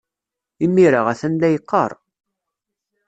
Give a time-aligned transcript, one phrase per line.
[0.65, 1.91] Imir-a, a-t-an la yeqqar.